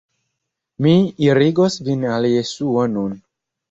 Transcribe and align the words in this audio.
"Mi 0.85 0.95
irigos 1.27 1.79
vin 1.91 2.11
al 2.17 2.29
Jesuo 2.37 2.91
nun." 2.99 3.19